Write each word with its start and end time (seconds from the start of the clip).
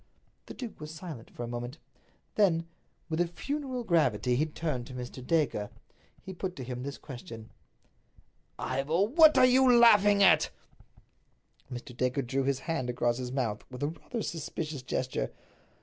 The 0.47 0.55
duke 0.55 0.79
was 0.81 0.89
silent 0.91 1.29
for 1.29 1.43
a 1.43 1.47
moment. 1.47 1.77
Then 2.33 2.65
with 3.07 3.35
funereal 3.37 3.83
gravity 3.83 4.35
he 4.35 4.47
turned 4.47 4.87
to 4.87 4.95
Mr. 4.95 5.23
Dacre. 5.23 5.69
He 6.23 6.33
put 6.33 6.55
to 6.55 6.63
him 6.63 6.81
this 6.81 6.97
question: 6.97 7.51
"Ivor, 8.57 9.03
what 9.05 9.37
are 9.37 9.45
you 9.45 9.71
laughing 9.77 10.23
at?" 10.23 10.49
Mr. 11.71 11.95
Dacre 11.95 12.23
drew 12.23 12.45
his 12.45 12.61
hand 12.61 12.89
across 12.89 13.19
his 13.19 13.31
mouth 13.31 13.63
with 13.69 13.83
rather 13.83 14.17
a 14.17 14.23
suspicious 14.23 14.81
gesture. 14.81 15.31